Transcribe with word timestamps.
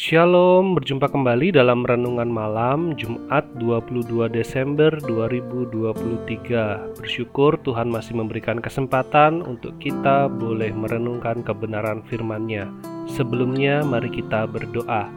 Shalom, 0.00 0.80
berjumpa 0.80 1.12
kembali 1.12 1.52
dalam 1.52 1.84
Renungan 1.84 2.32
Malam 2.32 2.96
Jumat 2.96 3.44
22 3.60 4.32
Desember 4.32 4.88
2023 4.96 6.96
Bersyukur 6.96 7.60
Tuhan 7.60 7.92
masih 7.92 8.16
memberikan 8.16 8.64
kesempatan 8.64 9.44
untuk 9.44 9.76
kita 9.76 10.32
boleh 10.32 10.72
merenungkan 10.72 11.44
kebenaran 11.44 12.00
firman-Nya. 12.08 12.72
Sebelumnya 13.12 13.84
mari 13.84 14.08
kita 14.08 14.48
berdoa. 14.48 15.12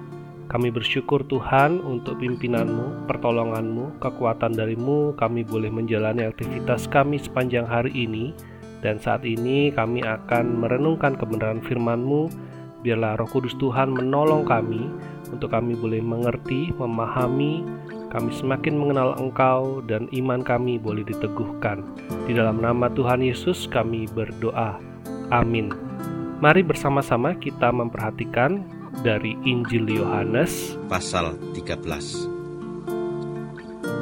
Kami 0.52 0.68
bersyukur 0.68 1.24
Tuhan 1.32 1.80
untuk 1.80 2.20
pimpinanmu, 2.20 3.08
pertolonganmu, 3.08 4.04
kekuatan 4.04 4.52
darimu. 4.52 5.16
Kami 5.16 5.48
boleh 5.48 5.72
menjalani 5.72 6.28
aktivitas 6.28 6.92
kami 6.92 7.24
sepanjang 7.24 7.64
hari 7.64 7.96
ini. 7.96 8.36
Dan 8.84 9.00
saat 9.00 9.24
ini 9.24 9.72
kami 9.72 10.04
akan 10.04 10.60
merenungkan 10.60 11.16
kebenaran 11.16 11.64
firman-Mu 11.64 12.52
Biarlah 12.84 13.16
Roh 13.16 13.32
Kudus 13.32 13.56
Tuhan 13.64 13.96
menolong 13.96 14.44
kami 14.44 14.92
untuk 15.32 15.56
kami 15.56 15.72
boleh 15.72 16.04
mengerti, 16.04 16.76
memahami, 16.76 17.64
kami 18.12 18.30
semakin 18.36 18.76
mengenal 18.76 19.16
Engkau 19.16 19.80
dan 19.88 20.12
iman 20.12 20.44
kami 20.44 20.76
boleh 20.84 21.08
diteguhkan. 21.08 21.80
Di 22.28 22.36
dalam 22.36 22.60
nama 22.60 22.92
Tuhan 22.92 23.24
Yesus 23.24 23.72
kami 23.72 24.04
berdoa. 24.12 24.84
Amin. 25.32 25.72
Mari 26.44 26.60
bersama-sama 26.60 27.40
kita 27.40 27.72
memperhatikan 27.72 28.68
dari 29.00 29.40
Injil 29.48 29.88
Yohanes 29.88 30.76
pasal 30.92 31.40
13. 31.56 31.88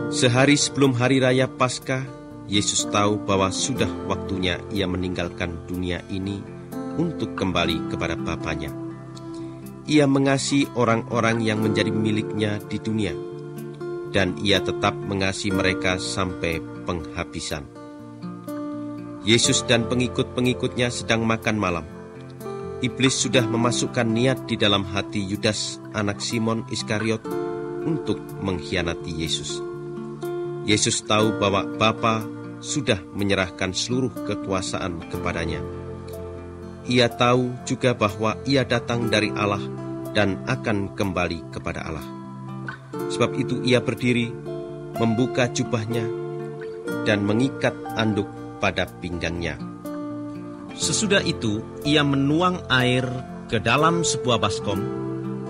Sehari 0.09 0.57
sebelum 0.57 0.97
hari 0.97 1.21
raya 1.21 1.45
Paskah, 1.45 2.01
Yesus 2.49 2.89
tahu 2.89 3.21
bahwa 3.29 3.53
sudah 3.53 3.87
waktunya 4.09 4.57
ia 4.73 4.89
meninggalkan 4.89 5.53
dunia 5.69 6.01
ini 6.09 6.60
untuk 7.01 7.33
kembali 7.33 7.89
kepada 7.89 8.13
Bapaknya. 8.13 8.69
Ia 9.89 10.05
mengasihi 10.05 10.69
orang-orang 10.77 11.41
yang 11.41 11.65
menjadi 11.65 11.89
miliknya 11.89 12.61
di 12.69 12.77
dunia, 12.77 13.17
dan 14.13 14.37
ia 14.37 14.61
tetap 14.61 14.93
mengasihi 14.93 15.49
mereka 15.49 15.97
sampai 15.97 16.61
penghabisan. 16.85 17.65
Yesus 19.25 19.65
dan 19.65 19.89
pengikut-pengikutnya 19.89 20.93
sedang 20.93 21.25
makan 21.25 21.57
malam. 21.57 21.85
Iblis 22.81 23.13
sudah 23.13 23.45
memasukkan 23.45 24.05
niat 24.05 24.49
di 24.49 24.57
dalam 24.57 24.85
hati 24.85 25.21
Yudas, 25.21 25.77
anak 25.93 26.21
Simon 26.21 26.65
Iskariot, 26.69 27.21
untuk 27.81 28.21
mengkhianati 28.41 29.09
Yesus. 29.13 29.61
Yesus 30.65 31.01
tahu 31.05 31.41
bahwa 31.41 31.65
Bapa 31.77 32.25
sudah 32.61 33.01
menyerahkan 33.17 33.73
seluruh 33.73 34.13
kekuasaan 34.25 35.09
kepadanya 35.09 35.61
ia 36.89 37.07
tahu 37.11 37.53
juga 37.67 37.93
bahwa 37.93 38.37
ia 38.47 38.65
datang 38.65 39.11
dari 39.11 39.29
Allah 39.33 39.61
dan 40.11 40.41
akan 40.49 40.97
kembali 40.97 41.53
kepada 41.53 41.85
Allah. 41.85 42.07
Sebab 43.11 43.37
itu 43.37 43.59
ia 43.63 43.83
berdiri, 43.83 44.31
membuka 44.97 45.47
jubahnya, 45.51 46.03
dan 47.03 47.23
mengikat 47.23 47.73
anduk 47.95 48.27
pada 48.59 48.87
pinggangnya. 48.99 49.57
Sesudah 50.75 51.21
itu, 51.23 51.61
ia 51.83 52.01
menuang 52.01 52.63
air 52.71 53.03
ke 53.51 53.59
dalam 53.59 54.07
sebuah 54.07 54.39
baskom, 54.39 54.79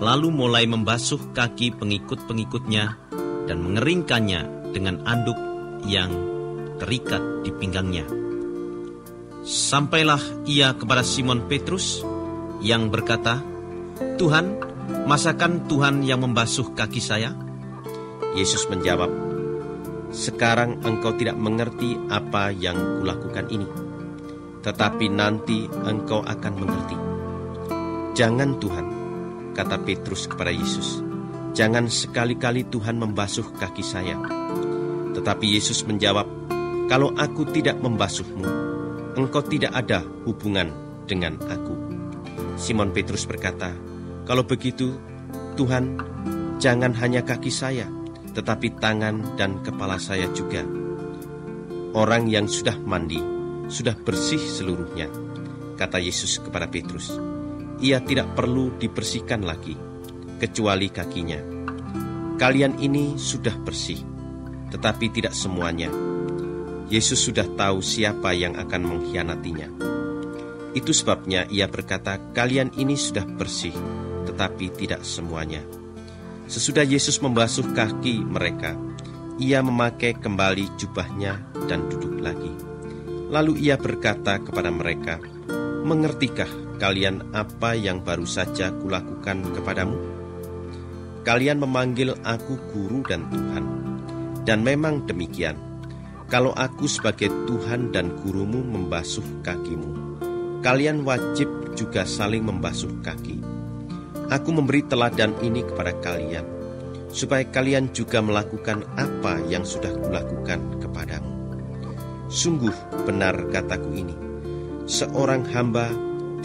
lalu 0.01 0.33
mulai 0.33 0.65
membasuh 0.65 1.31
kaki 1.37 1.77
pengikut-pengikutnya 1.77 2.97
dan 3.45 3.57
mengeringkannya 3.61 4.73
dengan 4.73 5.05
anduk 5.05 5.37
yang 5.85 6.09
terikat 6.81 7.21
di 7.45 7.53
pinggangnya. 7.53 8.30
Sampailah 9.41 10.21
ia 10.45 10.69
kepada 10.77 11.01
Simon 11.01 11.49
Petrus 11.49 12.05
yang 12.61 12.93
berkata, 12.93 13.41
Tuhan, 14.21 14.61
masakan 15.09 15.65
Tuhan 15.65 16.05
yang 16.05 16.21
membasuh 16.21 16.77
kaki 16.77 17.01
saya? 17.01 17.33
Yesus 18.37 18.69
menjawab, 18.69 19.09
Sekarang 20.13 20.85
engkau 20.85 21.17
tidak 21.17 21.41
mengerti 21.41 21.97
apa 22.13 22.53
yang 22.53 23.01
kulakukan 23.01 23.49
ini, 23.49 23.65
tetapi 24.61 25.09
nanti 25.09 25.65
engkau 25.89 26.21
akan 26.21 26.53
mengerti. 26.61 26.97
Jangan 28.13 28.61
Tuhan, 28.61 28.87
kata 29.57 29.81
Petrus 29.81 30.29
kepada 30.29 30.53
Yesus, 30.53 31.01
jangan 31.57 31.89
sekali-kali 31.89 32.69
Tuhan 32.69 33.01
membasuh 33.01 33.57
kaki 33.57 33.81
saya. 33.81 34.21
Tetapi 35.17 35.45
Yesus 35.49 35.81
menjawab, 35.87 36.29
kalau 36.91 37.15
aku 37.15 37.47
tidak 37.49 37.79
membasuhmu, 37.79 38.70
engkau 39.15 39.43
tidak 39.43 39.75
ada 39.75 40.03
hubungan 40.23 40.71
dengan 41.07 41.35
aku. 41.47 41.75
Simon 42.55 42.95
Petrus 42.95 43.27
berkata, 43.27 43.73
Kalau 44.23 44.45
begitu, 44.47 44.95
Tuhan, 45.59 45.99
jangan 46.61 46.95
hanya 46.95 47.25
kaki 47.25 47.51
saya, 47.51 47.89
tetapi 48.31 48.79
tangan 48.79 49.35
dan 49.35 49.59
kepala 49.65 49.99
saya 49.99 50.29
juga. 50.31 50.63
Orang 51.91 52.31
yang 52.31 52.47
sudah 52.47 52.79
mandi, 52.79 53.19
sudah 53.67 53.97
bersih 53.99 54.39
seluruhnya, 54.39 55.11
kata 55.75 55.99
Yesus 55.99 56.39
kepada 56.39 56.71
Petrus. 56.71 57.11
Ia 57.81 57.99
tidak 58.05 58.37
perlu 58.37 58.79
dibersihkan 58.79 59.43
lagi, 59.43 59.75
kecuali 60.39 60.87
kakinya. 60.87 61.41
Kalian 62.39 62.79
ini 62.79 63.19
sudah 63.19 63.57
bersih, 63.59 63.99
tetapi 64.71 65.11
tidak 65.11 65.35
semuanya 65.35 65.91
Yesus 66.91 67.23
sudah 67.23 67.47
tahu 67.55 67.79
siapa 67.79 68.35
yang 68.35 68.59
akan 68.59 68.83
mengkhianatinya. 68.83 69.71
Itu 70.75 70.91
sebabnya 70.91 71.47
ia 71.47 71.71
berkata, 71.71 72.19
"Kalian 72.35 72.75
ini 72.75 72.99
sudah 72.99 73.23
bersih, 73.23 73.71
tetapi 74.27 74.75
tidak 74.75 75.07
semuanya." 75.07 75.63
Sesudah 76.51 76.83
Yesus 76.83 77.23
membasuh 77.23 77.71
kaki 77.71 78.27
mereka, 78.27 78.75
ia 79.39 79.63
memakai 79.63 80.19
kembali 80.19 80.75
jubahnya 80.75 81.39
dan 81.71 81.87
duduk 81.87 82.19
lagi. 82.19 82.51
Lalu 83.31 83.71
ia 83.71 83.79
berkata 83.79 84.43
kepada 84.43 84.67
mereka, 84.67 85.15
"Mengertikah 85.87 86.75
kalian 86.75 87.31
apa 87.31 87.71
yang 87.71 88.03
baru 88.03 88.27
saja 88.27 88.67
kulakukan 88.67 89.47
kepadamu? 89.55 89.95
Kalian 91.23 91.63
memanggil 91.63 92.19
aku 92.19 92.59
guru 92.75 92.99
dan 93.07 93.31
Tuhan, 93.31 93.65
dan 94.43 94.59
memang 94.59 95.07
demikian." 95.07 95.70
Kalau 96.31 96.55
aku 96.55 96.87
sebagai 96.87 97.27
Tuhan 97.43 97.91
dan 97.91 98.15
gurumu 98.23 98.63
membasuh 98.63 99.43
kakimu, 99.43 100.15
kalian 100.63 101.03
wajib 101.03 101.75
juga 101.75 102.07
saling 102.07 102.47
membasuh 102.47 102.87
kaki. 103.03 103.43
Aku 104.31 104.55
memberi 104.55 104.79
teladan 104.87 105.35
ini 105.43 105.59
kepada 105.59 105.91
kalian, 105.99 106.47
supaya 107.11 107.43
kalian 107.43 107.91
juga 107.91 108.23
melakukan 108.23 108.87
apa 108.95 109.43
yang 109.51 109.67
sudah 109.67 109.91
kulakukan 109.99 110.79
kepadamu. 110.79 111.35
Sungguh 112.31 112.71
benar 113.03 113.35
kataku 113.51 113.91
ini, 113.91 114.15
seorang 114.87 115.43
hamba 115.51 115.91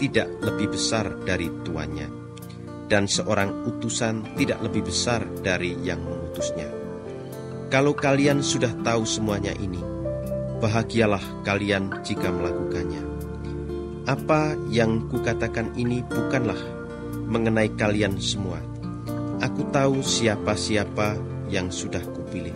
tidak 0.03 0.27
lebih 0.43 0.75
besar 0.75 1.15
dari 1.23 1.47
tuannya, 1.63 2.11
dan 2.91 3.07
seorang 3.07 3.63
utusan 3.63 4.35
tidak 4.35 4.59
lebih 4.67 4.83
besar 4.83 5.23
dari 5.39 5.79
yang 5.79 6.03
mengutusnya. 6.03 6.86
Kalau 7.67 7.91
kalian 7.91 8.39
sudah 8.39 8.71
tahu 8.79 9.03
semuanya 9.03 9.51
ini, 9.59 9.83
bahagialah 10.63 11.43
kalian 11.43 11.91
jika 11.99 12.31
melakukannya. 12.31 13.03
Apa 14.07 14.55
yang 14.71 15.11
kukatakan 15.11 15.75
ini 15.75 15.99
bukanlah 16.07 16.55
mengenai 17.27 17.67
kalian 17.75 18.15
semua. 18.23 18.63
Aku 19.43 19.67
tahu 19.67 19.99
siapa-siapa 19.99 21.19
yang 21.51 21.67
sudah 21.67 21.99
kupilih. 22.07 22.55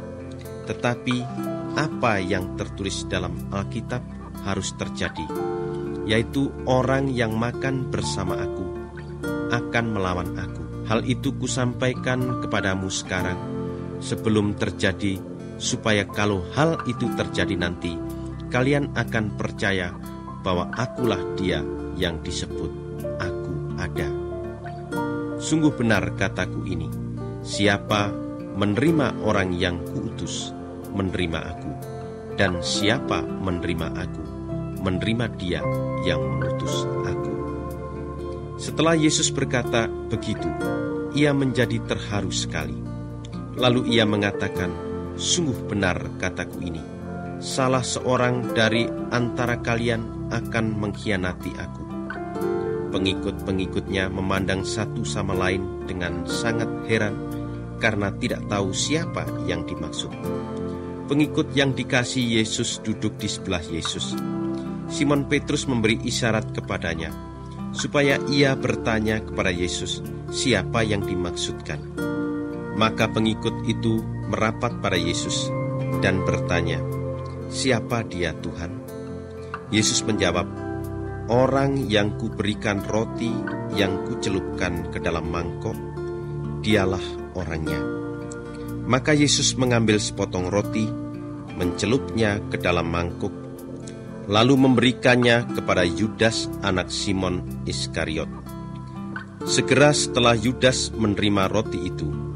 Tetapi 0.72 1.28
apa 1.76 2.24
yang 2.24 2.56
tertulis 2.56 3.04
dalam 3.12 3.36
Alkitab 3.52 4.00
harus 4.48 4.72
terjadi, 4.80 5.28
yaitu 6.08 6.56
orang 6.64 7.12
yang 7.12 7.36
makan 7.36 7.92
bersama 7.92 8.40
aku 8.40 8.64
akan 9.52 9.86
melawan 9.92 10.32
aku. 10.40 10.88
Hal 10.88 11.04
itu 11.04 11.36
kusampaikan 11.36 12.40
kepadamu 12.40 12.88
sekarang 12.88 13.61
sebelum 14.02 14.58
terjadi, 14.58 15.22
supaya 15.62 16.04
kalau 16.10 16.42
hal 16.58 16.82
itu 16.90 17.08
terjadi 17.14 17.54
nanti, 17.56 17.94
kalian 18.50 18.92
akan 18.98 19.38
percaya 19.38 19.94
bahwa 20.42 20.74
akulah 20.74 21.22
Dia 21.38 21.62
yang 21.96 22.20
disebut 22.26 22.74
Aku 23.22 23.54
ada. 23.78 24.10
Sungguh 25.38 25.72
benar 25.78 26.18
kataku 26.18 26.66
ini: 26.66 26.90
siapa 27.46 28.10
menerima 28.58 29.22
orang 29.22 29.54
yang 29.56 29.80
kuutus, 29.86 30.50
menerima 30.92 31.40
aku, 31.40 31.72
dan 32.36 32.60
siapa 32.66 33.22
menerima 33.22 33.88
aku, 33.96 34.24
menerima 34.82 35.26
Dia 35.38 35.62
yang 36.04 36.20
mengutus 36.20 36.86
aku. 37.06 37.34
Setelah 38.58 38.94
Yesus 38.94 39.34
berkata 39.34 39.90
begitu, 39.90 40.50
ia 41.18 41.34
menjadi 41.34 41.82
terharu 41.86 42.30
sekali 42.30 42.91
Lalu 43.62 43.94
ia 43.94 44.10
mengatakan, 44.10 44.74
Sungguh 45.22 45.70
benar 45.70 46.02
kataku 46.18 46.66
ini, 46.66 46.82
salah 47.38 47.86
seorang 47.86 48.58
dari 48.58 48.90
antara 49.14 49.62
kalian 49.62 50.34
akan 50.34 50.66
mengkhianati 50.82 51.54
aku. 51.62 51.84
pengikut-pengikutnya 52.92 54.12
memandang 54.12 54.68
satu 54.68 55.08
sama 55.08 55.32
lain 55.32 55.88
dengan 55.88 56.28
sangat 56.28 56.68
heran 56.92 57.16
karena 57.80 58.12
tidak 58.20 58.44
tahu 58.52 58.76
siapa 58.76 59.24
yang 59.48 59.64
dimaksud. 59.64 60.12
Pengikut 61.08 61.56
yang 61.56 61.72
dikasih 61.72 62.20
Yesus 62.20 62.84
duduk 62.84 63.16
di 63.16 63.32
sebelah 63.32 63.64
Yesus. 63.64 64.12
Simon 64.92 65.24
Petrus 65.32 65.72
memberi 65.72 66.04
isyarat 66.04 66.52
kepadanya 66.52 67.16
supaya 67.72 68.20
ia 68.28 68.60
bertanya 68.60 69.24
kepada 69.24 69.56
Yesus 69.56 70.04
siapa 70.28 70.84
yang 70.84 71.00
dimaksudkan. 71.08 72.11
Maka 72.82 73.06
pengikut 73.14 73.70
itu 73.70 74.02
merapat 74.26 74.82
pada 74.82 74.98
Yesus 74.98 75.54
dan 76.02 76.26
bertanya, 76.26 76.82
"Siapa 77.54 78.02
dia, 78.10 78.34
Tuhan?" 78.34 78.74
Yesus 79.70 80.02
menjawab, 80.02 80.50
"Orang 81.30 81.86
yang 81.86 82.18
kuberikan 82.18 82.82
roti 82.82 83.30
yang 83.78 84.02
kucelupkan 84.10 84.90
ke 84.90 84.98
dalam 84.98 85.30
mangkok, 85.30 85.78
dialah 86.66 87.06
orangnya." 87.38 87.78
Maka 88.90 89.14
Yesus 89.14 89.54
mengambil 89.62 90.02
sepotong 90.02 90.50
roti, 90.50 90.90
mencelupnya 91.54 92.42
ke 92.50 92.58
dalam 92.58 92.90
mangkuk, 92.90 93.30
lalu 94.26 94.58
memberikannya 94.58 95.54
kepada 95.54 95.86
Yudas 95.86 96.50
anak 96.66 96.90
Simon 96.90 97.46
Iskariot. 97.70 98.42
Segera 99.46 99.94
setelah 99.94 100.34
Yudas 100.34 100.90
menerima 100.98 101.46
roti 101.46 101.86
itu, 101.86 102.31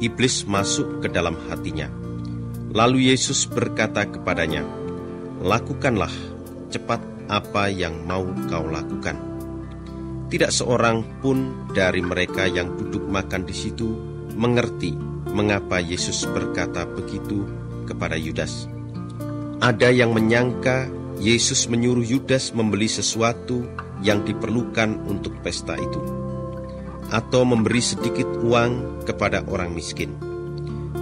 iblis 0.00 0.48
masuk 0.48 1.04
ke 1.04 1.08
dalam 1.12 1.36
hatinya. 1.48 1.86
Lalu 2.72 3.12
Yesus 3.12 3.46
berkata 3.46 4.08
kepadanya, 4.08 4.64
"Lakukanlah 5.44 6.12
cepat 6.72 7.00
apa 7.28 7.68
yang 7.70 8.08
mau 8.08 8.24
kau 8.48 8.66
lakukan." 8.66 9.16
Tidak 10.30 10.50
seorang 10.54 11.02
pun 11.18 11.68
dari 11.74 11.98
mereka 12.00 12.46
yang 12.46 12.78
duduk 12.78 13.02
makan 13.10 13.42
di 13.42 13.54
situ 13.54 13.90
mengerti 14.38 14.94
mengapa 15.34 15.82
Yesus 15.82 16.22
berkata 16.30 16.86
begitu 16.86 17.42
kepada 17.90 18.14
Yudas. 18.14 18.70
Ada 19.58 19.90
yang 19.90 20.14
menyangka 20.14 20.86
Yesus 21.18 21.66
menyuruh 21.66 22.06
Yudas 22.06 22.54
membeli 22.54 22.86
sesuatu 22.86 23.66
yang 24.00 24.24
diperlukan 24.24 25.04
untuk 25.04 25.36
pesta 25.44 25.76
itu, 25.76 26.00
atau 27.10 27.42
memberi 27.42 27.82
sedikit 27.82 28.26
uang 28.40 29.04
kepada 29.04 29.42
orang 29.50 29.74
miskin, 29.74 30.14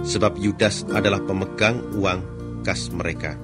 sebab 0.01 0.35
Yudas 0.41 0.83
adalah 0.89 1.21
pemegang 1.21 1.79
uang 1.95 2.19
kas 2.65 2.89
mereka. 2.89 3.37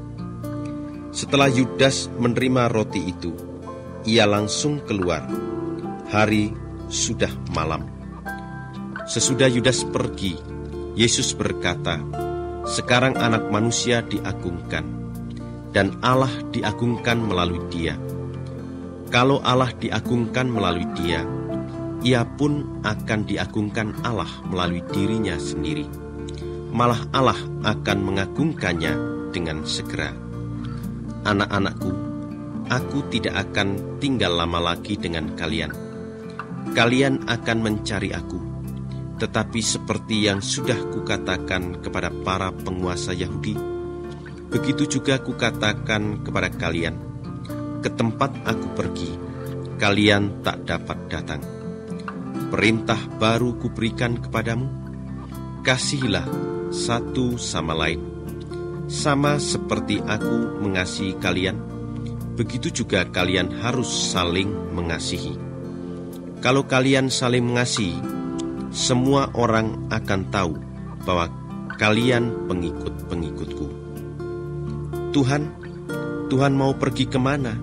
Setelah 1.15 1.47
Yudas 1.47 2.12
menerima 2.19 2.67
roti 2.73 3.07
itu, 3.07 3.31
ia 4.03 4.27
langsung 4.27 4.83
keluar. 4.83 5.23
Hari 6.12 6.51
sudah 6.91 7.31
malam. 7.56 7.88
Sesudah 9.07 9.47
Yudas 9.47 9.85
pergi, 9.88 10.35
Yesus 10.97 11.31
berkata, 11.38 12.01
"Sekarang 12.65 13.15
Anak 13.15 13.47
Manusia 13.53 14.01
diagungkan." 14.03 14.95
dan 15.75 16.00
Allah 16.00 16.31
diagungkan 16.56 17.19
melalui 17.19 17.59
dia. 17.67 18.00
Kalau 19.12 19.44
Allah 19.44 19.75
diagungkan 19.75 20.47
melalui 20.47 20.88
dia, 20.95 21.27
ia 22.06 22.22
pun 22.22 22.86
akan 22.86 23.25
diagungkan 23.25 24.06
Allah 24.06 24.30
melalui 24.46 24.86
dirinya 24.94 25.34
sendiri. 25.42 25.90
Malah 26.69 27.10
Allah 27.10 27.40
akan 27.66 27.98
mengagungkannya 28.06 28.94
dengan 29.34 29.66
segera. 29.66 30.13
Anak-anakku, 31.25 31.92
aku 32.69 33.10
tidak 33.10 33.50
akan 33.50 33.98
tinggal 33.98 34.38
lama 34.38 34.62
lagi 34.62 34.94
dengan 35.02 35.34
kalian. 35.34 35.74
Kalian 36.78 37.25
akan 37.25 37.57
mencari 37.66 38.13
aku, 38.13 38.38
tetapi 39.18 39.60
seperti 39.66 40.30
yang 40.30 40.46
sudah 40.46 40.78
kukatakan 40.94 41.81
kepada 41.81 42.13
para 42.13 42.54
penguasa 42.54 43.18
Yahudi, 43.18 43.75
Begitu 44.56 45.00
juga 45.00 45.19
kukatakan 45.19 46.22
kepada 46.22 46.48
kalian, 46.54 46.96
ke 47.81 47.90
tempat 47.92 48.31
aku 48.46 48.72
pergi, 48.78 49.12
kalian 49.81 50.46
tak 50.46 50.63
dapat 50.63 50.98
datang. 51.10 51.55
Perintah 52.56 52.96
baru 53.19 53.60
kuberikan 53.60 54.16
kepadamu, 54.16 54.72
kasihilah 55.68 56.24
satu 56.72 57.36
sama 57.36 57.75
lain. 57.75 58.00
Sama 58.88 59.44
seperti 59.44 60.00
aku 60.00 60.63
mengasihi 60.63 61.19
kalian, 61.19 61.60
begitu 62.40 62.72
juga 62.72 63.04
kalian 63.12 63.52
harus 63.60 63.92
saling 63.92 64.48
mengasihi. 64.72 65.36
Kalau 66.40 66.63
kalian 66.63 67.12
saling 67.12 67.44
mengasihi, 67.44 68.00
semua 68.72 69.36
orang 69.36 69.92
akan 69.92 70.22
tahu 70.31 70.56
bahwa 71.04 71.28
kalian 71.75 72.48
pengikut-pengikutku. 72.48 73.68
Tuhan, 75.12 75.51
Tuhan 76.31 76.56
mau 76.56 76.72
pergi 76.80 77.04
ke 77.12 77.19
mana? 77.19 77.60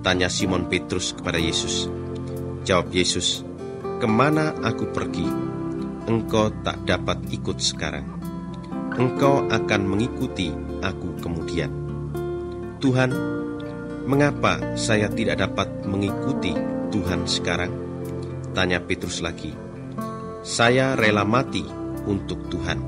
Tanya 0.00 0.32
Simon 0.32 0.64
Petrus 0.64 1.12
kepada 1.12 1.36
Yesus. 1.36 1.92
Jawab 2.64 2.88
Yesus, 2.88 3.44
Ke 3.98 4.06
mana 4.06 4.54
aku 4.62 4.94
pergi? 4.94 5.26
Engkau 6.06 6.54
tak 6.62 6.86
dapat 6.86 7.18
ikut 7.34 7.58
sekarang. 7.58 8.06
Engkau 8.94 9.42
akan 9.50 9.82
mengikuti 9.90 10.54
aku 10.78 11.18
kemudian. 11.18 11.66
Tuhan, 12.78 13.10
mengapa 14.06 14.78
saya 14.78 15.10
tidak 15.10 15.42
dapat 15.42 15.82
mengikuti 15.82 16.54
Tuhan 16.94 17.26
sekarang? 17.26 17.74
Tanya 18.54 18.78
Petrus 18.78 19.18
lagi. 19.18 19.50
Saya 20.46 20.94
rela 20.94 21.26
mati 21.26 21.66
untuk 22.06 22.46
Tuhan. 22.54 22.78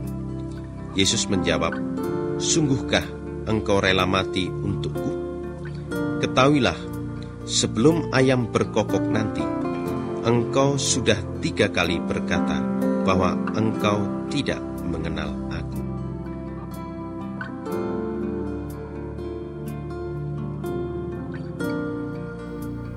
Yesus 0.95 1.27
menjawab, 1.27 1.75
Sungguhkah 2.39 3.05
engkau 3.51 3.83
rela 3.83 4.07
mati 4.07 4.47
untukku? 4.47 5.11
Ketahuilah, 6.23 6.79
sebelum 7.51 8.15
ayam 8.15 8.47
berkokok 8.47 9.03
nanti, 9.11 9.60
engkau 10.21 10.77
sudah 10.77 11.17
tiga 11.41 11.65
kali 11.73 11.97
berkata 12.05 12.61
bahwa 13.09 13.33
engkau 13.57 14.05
tidak 14.29 14.61
mengenal 14.85 15.33
aku. 15.49 15.81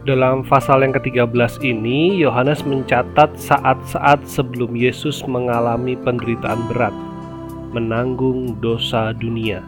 Dalam 0.04 0.44
pasal 0.44 0.84
yang 0.84 0.92
ke-13 1.00 1.64
ini, 1.64 2.20
Yohanes 2.20 2.68
mencatat 2.68 3.40
saat-saat 3.40 4.28
sebelum 4.28 4.76
Yesus 4.76 5.24
mengalami 5.24 5.96
penderitaan 5.96 6.60
berat, 6.68 6.92
menanggung 7.72 8.60
dosa 8.60 9.16
dunia. 9.16 9.64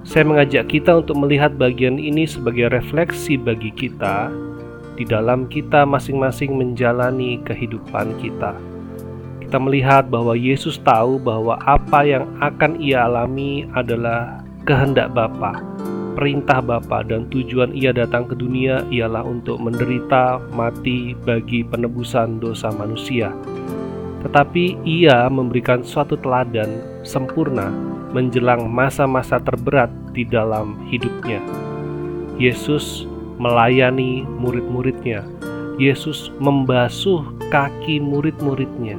Saya 0.00 0.24
mengajak 0.24 0.72
kita 0.72 1.04
untuk 1.04 1.20
melihat 1.20 1.60
bagian 1.60 2.00
ini 2.00 2.24
sebagai 2.24 2.72
refleksi 2.72 3.36
bagi 3.36 3.68
kita 3.74 4.32
di 4.96 5.04
dalam 5.04 5.44
kita 5.46 5.84
masing-masing 5.84 6.56
menjalani 6.56 7.38
kehidupan 7.44 8.16
kita. 8.18 8.56
Kita 9.46 9.62
melihat 9.62 10.10
bahwa 10.10 10.34
Yesus 10.34 10.80
tahu 10.82 11.22
bahwa 11.22 11.54
apa 11.62 12.02
yang 12.02 12.26
akan 12.42 12.82
ia 12.82 13.06
alami 13.06 13.68
adalah 13.78 14.42
kehendak 14.66 15.14
Bapa, 15.14 15.62
perintah 16.18 16.58
Bapa 16.58 17.06
dan 17.06 17.30
tujuan 17.30 17.70
ia 17.70 17.94
datang 17.94 18.26
ke 18.26 18.34
dunia 18.34 18.82
ialah 18.90 19.22
untuk 19.22 19.62
menderita 19.62 20.42
mati 20.56 21.14
bagi 21.22 21.62
penebusan 21.62 22.42
dosa 22.42 22.74
manusia. 22.74 23.30
Tetapi 24.26 24.82
ia 24.82 25.30
memberikan 25.30 25.86
suatu 25.86 26.18
teladan 26.18 26.82
sempurna 27.06 27.70
menjelang 28.10 28.66
masa-masa 28.66 29.38
terberat 29.38 29.92
di 30.10 30.26
dalam 30.26 30.74
hidupnya. 30.90 31.38
Yesus 32.40 33.06
melayani 33.36 34.24
murid-muridnya. 34.40 35.24
Yesus 35.76 36.32
membasuh 36.40 37.20
kaki 37.52 38.00
murid-muridnya. 38.00 38.96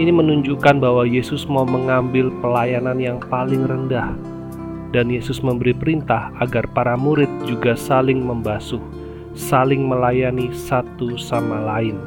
Ini 0.00 0.08
menunjukkan 0.08 0.80
bahwa 0.80 1.04
Yesus 1.04 1.44
mau 1.44 1.68
mengambil 1.68 2.32
pelayanan 2.40 2.96
yang 2.96 3.20
paling 3.20 3.68
rendah, 3.68 4.16
dan 4.96 5.12
Yesus 5.12 5.44
memberi 5.44 5.76
perintah 5.76 6.32
agar 6.40 6.64
para 6.72 6.96
murid 6.96 7.28
juga 7.44 7.76
saling 7.76 8.24
membasuh, 8.24 8.80
saling 9.36 9.84
melayani 9.84 10.48
satu 10.56 11.20
sama 11.20 11.60
lain 11.68 12.00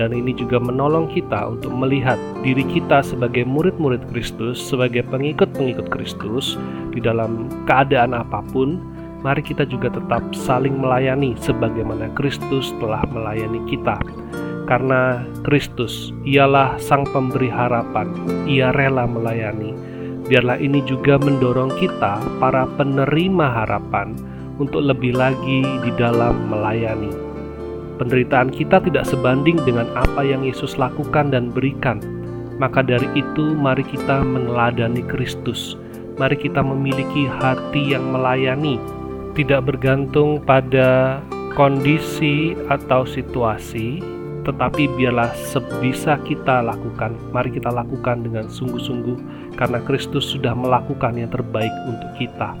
dan 0.00 0.16
ini 0.16 0.32
juga 0.32 0.56
menolong 0.56 1.12
kita 1.12 1.52
untuk 1.52 1.76
melihat 1.76 2.16
diri 2.40 2.64
kita 2.64 3.04
sebagai 3.04 3.44
murid-murid 3.44 4.00
Kristus, 4.08 4.56
sebagai 4.56 5.04
pengikut-pengikut 5.12 5.92
Kristus 5.92 6.56
di 6.96 7.04
dalam 7.04 7.52
keadaan 7.68 8.16
apa 8.16 8.40
pun. 8.48 8.80
Mari 9.20 9.44
kita 9.44 9.68
juga 9.68 9.92
tetap 9.92 10.32
saling 10.32 10.80
melayani 10.80 11.36
sebagaimana 11.36 12.08
Kristus 12.16 12.72
telah 12.80 13.04
melayani 13.12 13.60
kita. 13.68 14.00
Karena 14.64 15.26
Kristus 15.44 16.14
ialah 16.24 16.78
sang 16.80 17.04
pemberi 17.10 17.50
harapan, 17.50 18.10
ia 18.48 18.72
rela 18.72 19.04
melayani. 19.04 19.76
Biarlah 20.30 20.62
ini 20.62 20.80
juga 20.86 21.18
mendorong 21.18 21.74
kita, 21.82 22.22
para 22.38 22.64
penerima 22.78 23.50
harapan, 23.50 24.14
untuk 24.62 24.86
lebih 24.86 25.18
lagi 25.18 25.66
di 25.82 25.90
dalam 25.98 26.48
melayani 26.48 27.30
penderitaan 28.00 28.48
kita 28.48 28.80
tidak 28.80 29.04
sebanding 29.04 29.60
dengan 29.68 29.84
apa 29.92 30.24
yang 30.24 30.40
Yesus 30.40 30.80
lakukan 30.80 31.28
dan 31.28 31.52
berikan. 31.52 32.00
Maka 32.56 32.80
dari 32.80 33.04
itu, 33.12 33.52
mari 33.52 33.84
kita 33.84 34.24
meneladani 34.24 35.04
Kristus. 35.04 35.76
Mari 36.16 36.40
kita 36.40 36.64
memiliki 36.64 37.28
hati 37.28 37.92
yang 37.92 38.08
melayani, 38.08 38.80
tidak 39.34 39.70
bergantung 39.70 40.42
pada 40.42 41.20
kondisi 41.54 42.54
atau 42.70 43.04
situasi, 43.06 44.02
tetapi 44.42 44.88
biarlah 44.96 45.30
sebisa 45.36 46.16
kita 46.24 46.64
lakukan. 46.64 47.12
Mari 47.30 47.54
kita 47.54 47.68
lakukan 47.68 48.24
dengan 48.24 48.48
sungguh-sungguh, 48.48 49.18
karena 49.54 49.78
Kristus 49.84 50.24
sudah 50.32 50.56
melakukan 50.56 51.14
yang 51.20 51.30
terbaik 51.30 51.72
untuk 51.86 52.10
kita. 52.16 52.56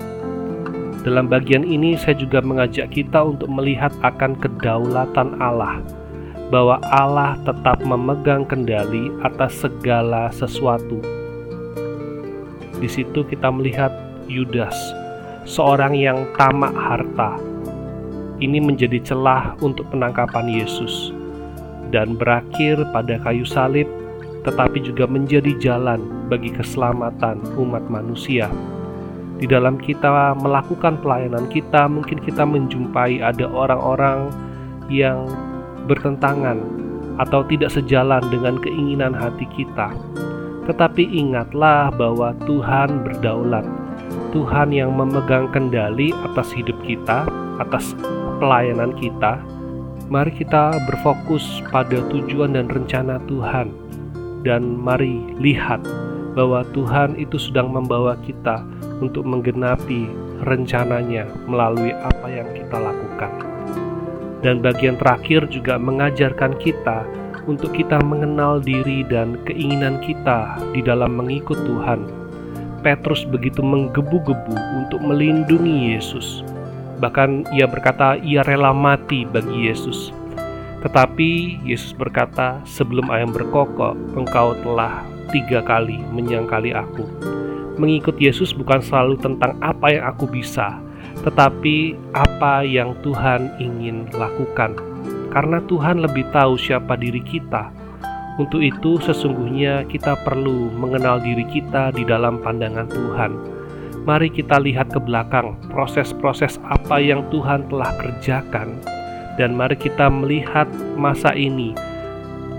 Dalam 1.00 1.32
bagian 1.32 1.64
ini, 1.64 1.96
saya 1.96 2.12
juga 2.12 2.44
mengajak 2.44 2.92
kita 2.92 3.24
untuk 3.24 3.48
melihat 3.48 3.88
akan 4.04 4.36
kedaulatan 4.36 5.40
Allah, 5.40 5.80
bahwa 6.52 6.76
Allah 6.92 7.40
tetap 7.48 7.80
memegang 7.80 8.44
kendali 8.44 9.08
atas 9.24 9.64
segala 9.64 10.28
sesuatu. 10.28 11.00
Di 12.76 12.88
situ 12.88 13.24
kita 13.24 13.48
melihat 13.48 13.92
Yudas, 14.28 14.76
seorang 15.50 15.98
yang 15.98 16.30
tamak 16.38 16.70
harta. 16.70 17.34
Ini 18.38 18.62
menjadi 18.62 19.02
celah 19.02 19.58
untuk 19.58 19.90
penangkapan 19.90 20.46
Yesus 20.46 21.10
dan 21.90 22.14
berakhir 22.14 22.78
pada 22.94 23.18
kayu 23.18 23.42
salib, 23.42 23.90
tetapi 24.46 24.78
juga 24.86 25.10
menjadi 25.10 25.58
jalan 25.58 26.30
bagi 26.30 26.54
keselamatan 26.54 27.42
umat 27.58 27.82
manusia 27.90 28.46
di 29.40 29.48
dalam 29.48 29.80
kita 29.80 30.36
melakukan 30.36 31.00
pelayanan 31.00 31.48
kita, 31.48 31.88
mungkin 31.88 32.20
kita 32.20 32.44
menjumpai 32.44 33.24
ada 33.24 33.48
orang-orang 33.48 34.28
yang 34.92 35.24
bertentangan 35.88 36.60
atau 37.16 37.40
tidak 37.48 37.72
sejalan 37.72 38.20
dengan 38.28 38.60
keinginan 38.60 39.16
hati 39.16 39.48
kita. 39.56 39.96
Tetapi 40.68 41.08
ingatlah 41.08 41.88
bahwa 41.88 42.36
Tuhan 42.44 43.00
berdaulat. 43.00 43.64
Tuhan 44.30 44.70
yang 44.70 44.94
memegang 44.94 45.50
kendali 45.50 46.14
atas 46.30 46.54
hidup 46.54 46.78
kita, 46.86 47.26
atas 47.58 47.98
pelayanan 48.38 48.94
kita. 48.94 49.42
Mari 50.10 50.34
kita 50.34 50.74
berfokus 50.90 51.62
pada 51.70 52.02
tujuan 52.10 52.58
dan 52.58 52.66
rencana 52.66 53.22
Tuhan, 53.30 53.70
dan 54.42 54.78
mari 54.78 55.22
lihat 55.38 55.82
bahwa 56.34 56.62
Tuhan 56.74 57.18
itu 57.18 57.38
sedang 57.38 57.70
membawa 57.74 58.18
kita 58.22 58.62
untuk 59.02 59.26
menggenapi 59.26 60.10
rencananya 60.46 61.26
melalui 61.46 61.94
apa 61.94 62.26
yang 62.26 62.48
kita 62.54 62.76
lakukan. 62.78 63.32
Dan 64.40 64.64
bagian 64.64 64.96
terakhir 64.96 65.46
juga 65.52 65.76
mengajarkan 65.76 66.56
kita 66.58 67.04
untuk 67.44 67.76
kita 67.76 68.00
mengenal 68.00 68.62
diri 68.62 69.04
dan 69.04 69.36
keinginan 69.44 70.00
kita 70.00 70.58
di 70.72 70.80
dalam 70.80 71.18
mengikut 71.18 71.60
Tuhan. 71.66 72.19
Petrus 72.80 73.28
begitu 73.28 73.60
menggebu-gebu 73.60 74.56
untuk 74.80 75.00
melindungi 75.04 75.94
Yesus. 75.94 76.42
Bahkan 77.00 77.52
ia 77.56 77.64
berkata 77.64 78.16
ia 78.20 78.44
rela 78.44 78.72
mati 78.72 79.24
bagi 79.24 79.68
Yesus. 79.68 80.12
Tetapi 80.80 81.60
Yesus 81.64 81.92
berkata, 81.92 82.60
sebelum 82.64 83.12
ayam 83.12 83.36
berkokok, 83.36 83.96
engkau 84.16 84.56
telah 84.64 85.04
tiga 85.28 85.60
kali 85.60 86.00
menyangkali 86.12 86.72
aku. 86.72 87.04
Mengikut 87.76 88.16
Yesus 88.20 88.52
bukan 88.52 88.84
selalu 88.84 89.16
tentang 89.20 89.56
apa 89.60 89.92
yang 89.92 90.04
aku 90.08 90.28
bisa, 90.28 90.80
tetapi 91.24 91.96
apa 92.16 92.64
yang 92.64 92.96
Tuhan 93.04 93.56
ingin 93.60 94.08
lakukan. 94.16 94.76
Karena 95.30 95.62
Tuhan 95.64 96.02
lebih 96.04 96.28
tahu 96.32 96.58
siapa 96.60 96.96
diri 96.96 97.22
kita. 97.24 97.72
Untuk 98.40 98.64
itu, 98.64 98.96
sesungguhnya 99.04 99.84
kita 99.84 100.16
perlu 100.24 100.72
mengenal 100.72 101.20
diri 101.20 101.44
kita 101.44 101.92
di 101.92 102.08
dalam 102.08 102.40
pandangan 102.40 102.88
Tuhan. 102.88 103.32
Mari 104.08 104.32
kita 104.32 104.56
lihat 104.56 104.88
ke 104.88 104.96
belakang 104.96 105.60
proses-proses 105.68 106.56
apa 106.64 106.96
yang 106.96 107.20
Tuhan 107.28 107.68
telah 107.68 107.92
kerjakan, 108.00 108.80
dan 109.36 109.52
mari 109.52 109.76
kita 109.76 110.08
melihat 110.08 110.64
masa 110.96 111.36
ini 111.36 111.76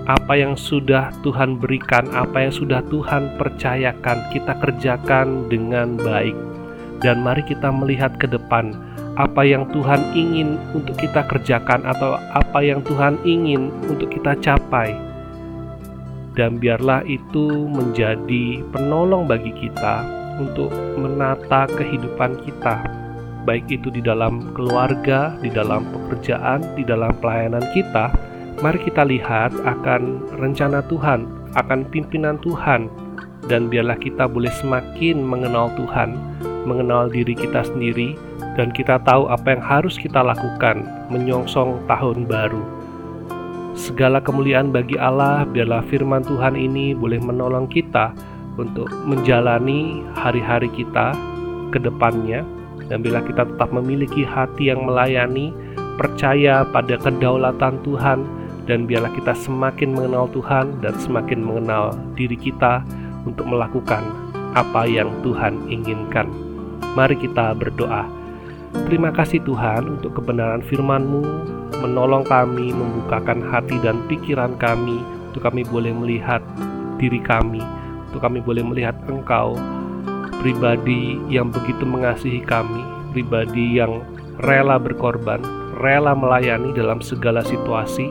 apa 0.06 0.38
yang 0.38 0.54
sudah 0.54 1.10
Tuhan 1.26 1.58
berikan, 1.58 2.06
apa 2.14 2.46
yang 2.46 2.54
sudah 2.54 2.86
Tuhan 2.94 3.42
percayakan, 3.42 4.22
kita 4.30 4.54
kerjakan 4.62 5.50
dengan 5.50 5.98
baik. 5.98 6.38
Dan 7.02 7.26
mari 7.26 7.42
kita 7.42 7.74
melihat 7.74 8.14
ke 8.22 8.30
depan 8.30 8.78
apa 9.18 9.42
yang 9.42 9.66
Tuhan 9.74 10.14
ingin 10.14 10.62
untuk 10.78 10.94
kita 11.02 11.26
kerjakan 11.26 11.82
atau 11.90 12.22
apa 12.38 12.62
yang 12.62 12.86
Tuhan 12.86 13.18
ingin 13.26 13.74
untuk 13.90 14.14
kita 14.14 14.38
capai. 14.38 15.11
Dan 16.32 16.64
biarlah 16.64 17.04
itu 17.04 17.68
menjadi 17.68 18.64
penolong 18.72 19.28
bagi 19.28 19.52
kita 19.52 20.08
untuk 20.40 20.72
menata 20.96 21.68
kehidupan 21.68 22.40
kita, 22.48 22.88
baik 23.44 23.68
itu 23.68 23.92
di 23.92 24.00
dalam 24.00 24.56
keluarga, 24.56 25.36
di 25.44 25.52
dalam 25.52 25.84
pekerjaan, 25.92 26.64
di 26.80 26.88
dalam 26.88 27.12
pelayanan 27.20 27.68
kita, 27.76 28.16
Mari 28.62 28.78
kita 28.84 29.02
lihat 29.10 29.58
akan 29.66 30.22
rencana 30.38 30.86
Tuhan, 30.86 31.26
akan 31.58 31.82
pimpinan 31.90 32.38
Tuhan, 32.46 32.94
dan 33.50 33.74
biarlah 33.74 33.98
kita 33.98 34.30
boleh 34.30 34.54
semakin 34.54 35.18
mengenal 35.18 35.74
Tuhan, 35.74 36.14
mengenal 36.70 37.10
diri 37.10 37.34
kita 37.34 37.66
sendiri, 37.66 38.14
dan 38.60 38.70
kita 38.70 39.02
tahu 39.02 39.32
apa 39.34 39.58
yang 39.58 39.64
harus 39.66 39.98
kita 39.98 40.22
lakukan 40.22 40.86
menyongsong 41.10 41.80
tahun 41.90 42.30
baru. 42.30 42.62
Segala 43.72 44.20
kemuliaan 44.20 44.70
bagi 44.70 45.00
Allah, 45.00 45.48
biarlah 45.48 45.82
firman 45.88 46.22
Tuhan 46.28 46.60
ini 46.60 46.92
boleh 46.92 47.24
menolong 47.24 47.72
kita 47.72 48.12
untuk 48.60 48.92
menjalani 49.08 50.04
hari-hari 50.12 50.68
kita 50.76 51.16
ke 51.72 51.80
depannya, 51.80 52.44
dan 52.92 53.00
bila 53.00 53.24
kita 53.24 53.48
tetap 53.48 53.72
memiliki 53.72 54.28
hati 54.28 54.70
yang 54.70 54.84
melayani, 54.84 55.56
percaya 55.96 56.68
pada 56.68 57.00
kedaulatan 57.00 57.80
Tuhan, 57.88 58.20
dan 58.68 58.86
biarlah 58.86 59.12
kita 59.16 59.34
semakin 59.34 59.96
mengenal 59.96 60.28
Tuhan 60.36 60.84
dan 60.84 60.94
semakin 61.00 61.40
mengenal 61.40 61.96
diri 62.20 62.36
kita 62.36 62.84
untuk 63.24 63.48
melakukan 63.48 64.04
apa 64.52 64.84
yang 64.84 65.10
Tuhan 65.24 65.72
inginkan. 65.72 66.28
Mari 66.94 67.16
kita 67.18 67.56
berdoa. 67.56 68.21
Terima 68.72 69.12
kasih 69.12 69.44
Tuhan 69.44 70.00
untuk 70.00 70.16
kebenaran 70.20 70.64
firman-Mu, 70.64 71.24
menolong 71.84 72.24
kami, 72.24 72.72
membukakan 72.72 73.44
hati 73.44 73.76
dan 73.84 74.00
pikiran 74.08 74.56
kami, 74.56 75.04
untuk 75.32 75.44
kami 75.44 75.68
boleh 75.68 75.92
melihat 75.92 76.40
diri 76.96 77.20
kami, 77.20 77.60
untuk 78.08 78.24
kami 78.24 78.40
boleh 78.40 78.64
melihat 78.64 78.96
Engkau, 79.12 79.60
pribadi 80.40 81.20
yang 81.28 81.52
begitu 81.52 81.84
mengasihi 81.84 82.40
kami, 82.48 82.80
pribadi 83.12 83.76
yang 83.76 84.08
rela 84.40 84.80
berkorban, 84.80 85.44
rela 85.84 86.16
melayani 86.16 86.72
dalam 86.72 87.04
segala 87.04 87.44
situasi, 87.44 88.08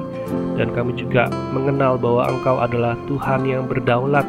dan 0.61 0.73
kami 0.76 0.93
juga 0.93 1.33
mengenal 1.57 1.97
bahwa 1.97 2.29
Engkau 2.29 2.61
adalah 2.61 3.00
Tuhan 3.09 3.49
yang 3.49 3.64
berdaulat, 3.64 4.29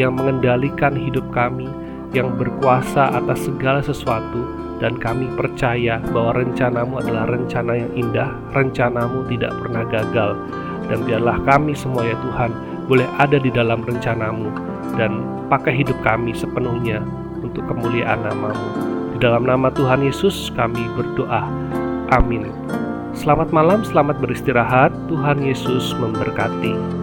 yang 0.00 0.16
mengendalikan 0.16 0.96
hidup 0.96 1.24
kami, 1.36 1.68
yang 2.16 2.32
berkuasa 2.36 3.12
atas 3.12 3.44
segala 3.44 3.84
sesuatu, 3.84 4.59
dan 4.80 4.96
kami 4.96 5.28
percaya 5.36 6.00
bahwa 6.10 6.40
rencanamu 6.40 6.98
adalah 6.98 7.28
rencana 7.28 7.76
yang 7.76 7.92
indah, 7.94 8.32
rencanamu 8.56 9.28
tidak 9.28 9.52
pernah 9.60 9.84
gagal, 9.86 10.34
dan 10.88 10.98
biarlah 11.04 11.36
kami 11.44 11.76
semua 11.76 12.02
ya 12.02 12.16
Tuhan 12.18 12.50
boleh 12.88 13.06
ada 13.20 13.36
di 13.36 13.52
dalam 13.52 13.84
rencanamu, 13.84 14.48
dan 14.96 15.22
pakai 15.52 15.84
hidup 15.84 16.00
kami 16.02 16.32
sepenuhnya 16.32 17.04
untuk 17.44 17.62
kemuliaan 17.68 18.24
namamu. 18.24 18.68
Di 19.14 19.18
dalam 19.22 19.44
nama 19.44 19.68
Tuhan 19.70 20.00
Yesus 20.00 20.50
kami 20.56 20.80
berdoa. 20.96 21.44
Amin. 22.10 22.48
Selamat 23.14 23.52
malam, 23.52 23.84
selamat 23.84 24.16
beristirahat. 24.18 24.90
Tuhan 25.06 25.44
Yesus 25.44 25.92
memberkati. 26.00 26.99